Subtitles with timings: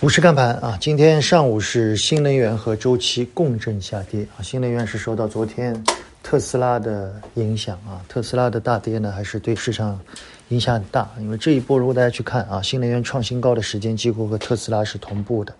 [0.00, 4.42] 股市看盘啊，今天上午是新能源和周期共振下跌啊。
[4.42, 5.82] 新能源是受到昨天
[6.20, 9.98] 特斯拉的影响啊，特斯拉的大跌呢，还是对市场
[10.48, 11.08] 影响很大。
[11.20, 15.54] 因为这一波如果大家去看啊，新能源创新高的时间几乎和特斯拉是同步的。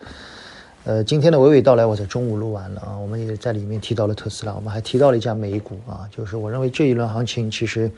[0.82, 7.90] 呃，今天的娓娓道来，我在中午录完了啊，我们也在里面提到了特斯拉，我们还提到了一家美股啊，就是我认为这一轮行情其实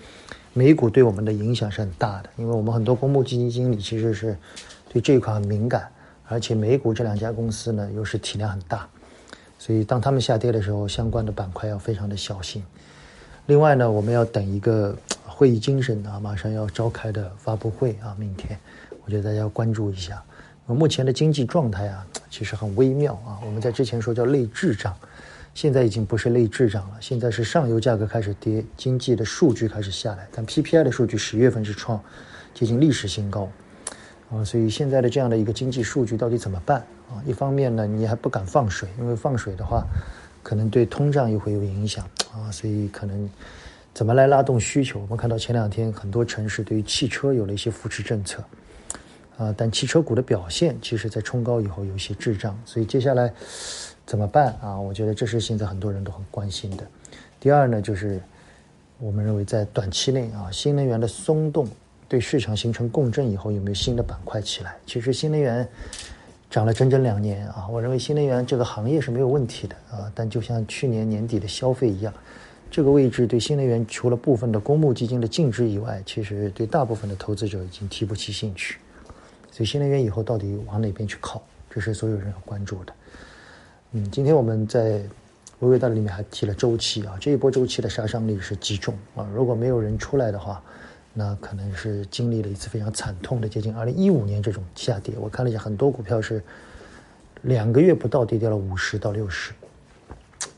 [0.53, 4.37] 美股对我们的影响是很大的，因为我们很多公募基金经理其实是
[4.93, 5.89] 对这一块很敏感。
[6.29, 8.89] 而且美股这两家公司呢，又是体量很大，
[9.59, 12.65] 所以当他们下跌的时候，相关的板块要非常的小心。
[13.47, 18.59] 另外呢，我们要等一个会议精神啊，马上要召开的发布会啊，明天，
[19.05, 20.23] 我觉得大家要关注一下。
[20.67, 23.39] 目前的经济状态啊，其实很微妙啊。
[23.47, 24.97] 我们在之前说叫类滞涨，
[25.55, 30.27] 现在已经不是类滞涨了，现在是上游价格开始跌，经济的数据开始下来。
[30.35, 32.03] 但 PPI 的数据十月份是创
[32.53, 33.49] 接近历史新高。
[34.29, 37.23] 啊，所以现在的这样的一个经济数据到底怎么办啊？
[37.25, 39.87] 一方面呢，你还不敢放水，因为放水的话，
[40.43, 42.51] 可能对通胀又会有影响啊。
[42.51, 43.31] 所以可能
[43.95, 44.99] 怎么来拉动需求？
[44.99, 48.43] 我们看到前两天很多城市对于汽车有了一些扶持政策
[49.39, 52.59] 啊，但汽车股的表现其实在冲高以后有一些滞胀。
[52.65, 53.33] 所以接下来
[54.05, 54.77] 怎么办啊？
[54.77, 56.85] 我觉得这是现在很多人都很关心的。
[57.39, 58.21] 第二呢，就是
[58.99, 61.69] 我们认为在短期内啊，新能源的松动。
[62.09, 64.77] 对市场形成共振以后，有没有新的板块起来？
[64.87, 65.69] 其实新能源
[66.49, 70.11] 涨了整整两年啊，我认为新能源这个行业是没有问题的啊。
[70.15, 72.15] 但就像去年年底的消费一样，
[72.71, 78.79] 这个位置对新能源除了部分的公募基金的净值以外，其实对大部分的投资者已经提不起兴趣。
[79.51, 82.93] 所以新能源以后到底往哪边去靠，这是所有人要关注的。
[83.93, 85.01] 嗯，今天我们在
[85.61, 90.63] 娓娓道里面还提了周期啊，这一波周期的杀伤力是极重啊，如果没有人出来的话。
[91.19, 95.15] 那可能是经历了一次非常惨痛的接近二零一五年这种下跌。
[95.19, 96.43] 我看了一下，很多股票是
[97.41, 99.55] 两个月不到跌掉了五十到六十。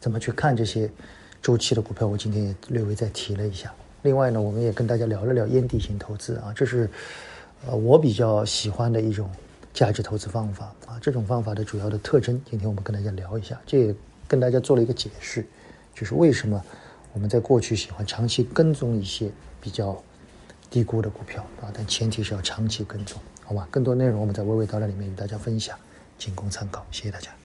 [0.01, 0.91] 怎么去看这些
[1.41, 2.09] 周期的股票？
[2.09, 3.73] 我今天也略微再提了一下。
[4.03, 6.91] 另外呢，我们也跟大家聊了聊烟蒂型投资啊，这是
[7.65, 9.31] 呃我比较喜欢的一种
[9.73, 10.99] 价值投资方法啊。
[11.01, 13.95] 这种方法的主要的特征，今天我们跟大家聊一下，这也
[14.27, 15.47] 跟大家做了一个解释，
[15.95, 16.61] 就是为什么
[17.13, 19.31] 我们在过去喜欢长期跟踪一些
[19.61, 19.97] 比较。
[20.71, 23.67] 低估的股票啊，但前提是要长期跟踪，好吧？
[23.71, 25.79] 更多内容我们在微微道来里面与大家分享，
[26.19, 26.87] 仅供参考。
[26.91, 27.31] 谢谢大家。